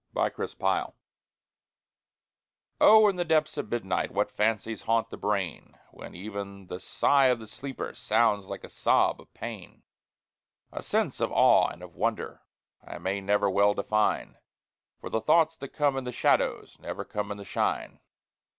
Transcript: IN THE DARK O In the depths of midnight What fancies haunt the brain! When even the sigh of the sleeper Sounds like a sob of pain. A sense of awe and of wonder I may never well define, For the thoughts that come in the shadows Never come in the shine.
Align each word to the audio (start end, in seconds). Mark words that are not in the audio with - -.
IN 0.15 0.23
THE 0.35 0.39
DARK 0.57 0.95
O 2.79 3.07
In 3.07 3.17
the 3.17 3.23
depths 3.23 3.55
of 3.55 3.69
midnight 3.69 4.09
What 4.09 4.31
fancies 4.31 4.81
haunt 4.81 5.11
the 5.11 5.15
brain! 5.17 5.77
When 5.91 6.15
even 6.15 6.65
the 6.65 6.79
sigh 6.79 7.27
of 7.27 7.37
the 7.37 7.45
sleeper 7.47 7.93
Sounds 7.93 8.47
like 8.47 8.63
a 8.63 8.69
sob 8.71 9.21
of 9.21 9.31
pain. 9.35 9.83
A 10.71 10.81
sense 10.81 11.19
of 11.19 11.31
awe 11.31 11.67
and 11.67 11.83
of 11.83 11.93
wonder 11.95 12.41
I 12.83 12.97
may 12.97 13.21
never 13.21 13.47
well 13.47 13.75
define, 13.75 14.39
For 14.99 15.11
the 15.11 15.21
thoughts 15.21 15.55
that 15.57 15.67
come 15.69 15.95
in 15.95 16.03
the 16.03 16.11
shadows 16.11 16.77
Never 16.79 17.05
come 17.05 17.29
in 17.29 17.37
the 17.37 17.45
shine. 17.45 17.99